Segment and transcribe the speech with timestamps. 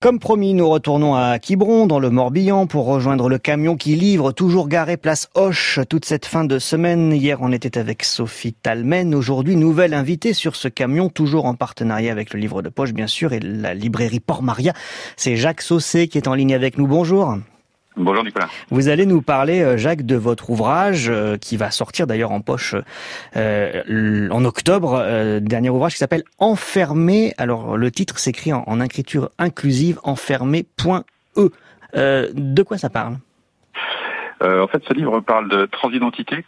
[0.00, 4.30] Comme promis, nous retournons à Quiberon, dans le Morbihan, pour rejoindre le camion qui livre,
[4.30, 7.12] toujours garé place Hoche, toute cette fin de semaine.
[7.12, 9.14] Hier, on était avec Sophie Talmen.
[9.14, 13.08] Aujourd'hui, nouvelle invitée sur ce camion, toujours en partenariat avec le livre de poche, bien
[13.08, 14.74] sûr, et la librairie Port-Maria.
[15.16, 16.86] C'est Jacques Saucé qui est en ligne avec nous.
[16.86, 17.38] Bonjour.
[17.96, 18.48] Bonjour Nicolas.
[18.70, 22.42] Vous allez nous parler, euh, Jacques, de votre ouvrage euh, qui va sortir d'ailleurs en
[22.42, 22.74] poche
[23.36, 27.32] euh, en octobre, euh, dernier ouvrage qui s'appelle Enfermé.
[27.38, 31.48] Alors le titre s'écrit en, en, écriture inclusive, enfermé.e.
[31.94, 33.16] Euh, de quoi ça parle?
[34.42, 36.44] En fait, ce livre parle de transidentité.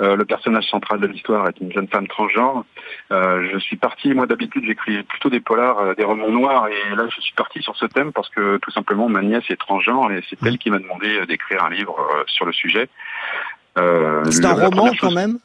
[0.00, 2.64] Euh, le personnage central de l'histoire est une jeune femme transgenre.
[3.12, 6.96] Euh, je suis parti, moi d'habitude j'écris plutôt des polars, euh, des romans noirs, et
[6.96, 10.10] là je suis parti sur ce thème parce que tout simplement ma nièce est transgenre
[10.10, 11.96] et c'est elle qui m'a demandé d'écrire un livre
[12.26, 12.88] sur le sujet.
[13.76, 15.00] c'est un roman chose...
[15.00, 15.38] quand même?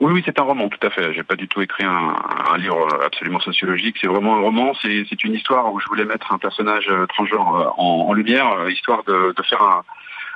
[0.00, 1.12] Oui, oui, c'est un roman, tout à fait.
[1.12, 2.14] J'ai pas du tout écrit un,
[2.52, 3.96] un livre absolument sociologique.
[4.00, 4.72] C'est vraiment un roman.
[4.80, 9.34] C'est une histoire où je voulais mettre un personnage transgenre en, en lumière, histoire de,
[9.36, 9.82] de faire un,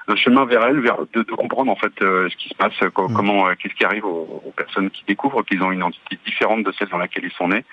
[0.09, 2.73] un chemin vers elle, vers de, de comprendre en fait euh, ce qui se passe,
[2.95, 3.15] co mmh.
[3.15, 6.65] comment, euh, qu'est-ce qui arrive aux, aux, personnes qui découvrent qu'ils ont une identité différente
[6.65, 7.65] de celle dans laquelle ils sont nés.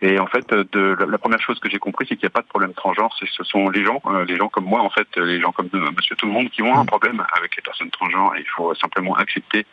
[0.00, 2.32] Et en fait, euh, de, la, la première chose que j'ai compris, c'est qu'il n'y
[2.32, 3.14] a pas de problème transgenre.
[3.18, 5.68] C'est ce sont les gens, euh, les gens comme moi en fait, les gens comme
[5.96, 8.34] Monsieur Tout le Monde, qui ont un problème avec les personnes transgenres.
[8.36, 9.66] Et il faut simplement accepter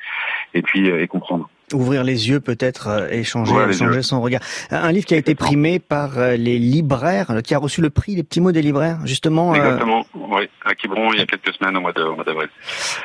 [0.53, 4.41] et puis et comprendre ouvrir les yeux peut-être échanger, ouais, changer son regard.
[4.71, 8.23] Un livre qui a été primé par les libraires, qui a reçu le prix des
[8.23, 9.53] petits mots des libraires, justement.
[9.55, 10.35] Exactement, euh...
[10.37, 12.49] oui, à Quiberon il y a quelques semaines au mois d'avril.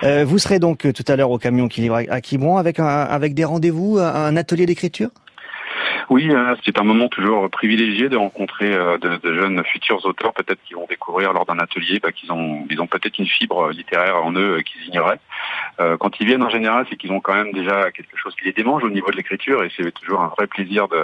[0.02, 2.86] Euh, vous serez donc tout à l'heure au camion qui livre à Quiberon avec un,
[2.86, 5.10] avec des rendez-vous, un atelier d'écriture?
[6.10, 6.30] Oui,
[6.64, 10.86] c'est un moment toujours privilégié de rencontrer de, de jeunes futurs auteurs, peut-être qui vont
[10.88, 15.20] découvrir lors d'un atelier bah, qu'ils ont, peut-être une fibre littéraire en eux qu'ils ignoraient.
[15.78, 18.44] Euh, quand ils viennent en général, c'est qu'ils ont quand même déjà quelque chose qui
[18.44, 20.98] les démange au niveau de l'écriture, et c'est toujours un vrai plaisir de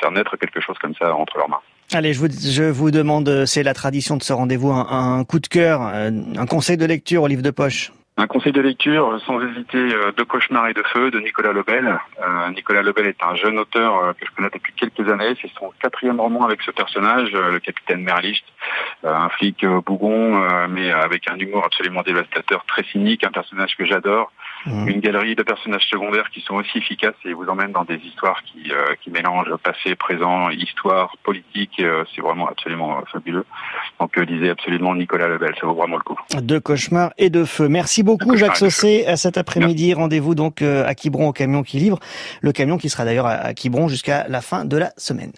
[0.00, 1.60] faire naître quelque chose comme ça entre leurs mains.
[1.92, 5.38] Allez, je vous, je vous demande, c'est la tradition de ce rendez-vous, un, un coup
[5.38, 7.92] de cœur, un conseil de lecture au livre de poche.
[8.20, 11.98] Un conseil de lecture, sans hésiter, De cauchemar et de feu de Nicolas Lebel.
[12.20, 15.34] Euh, Nicolas Lebel est un jeune auteur euh, que je connais depuis quelques années.
[15.40, 18.44] C'est son quatrième roman avec ce personnage, euh, le capitaine Merlicht,
[19.04, 20.38] euh, un flic bougon,
[20.68, 24.30] mais avec un humour absolument dévastateur, très cynique, un personnage que j'adore.
[24.66, 24.88] Mmh.
[24.88, 28.42] Une galerie de personnages secondaires qui sont aussi efficaces et vous emmènent dans des histoires
[28.42, 28.70] qui,
[29.00, 31.82] qui mélangent passé, présent, histoire, politique.
[32.14, 33.46] C'est vraiment absolument fabuleux.
[33.98, 36.18] Donc lisez absolument Nicolas Lebel, ça vaut vraiment le coup.
[36.42, 37.68] De cauchemar et de feu.
[37.68, 39.94] Merci beaucoup beaucoup Jacques Saucé cet après-midi.
[39.94, 41.98] Rendez-vous donc à Quiberon au camion qui livre.
[42.40, 45.32] Le camion qui sera d'ailleurs à Quiberon jusqu'à la fin de la semaine.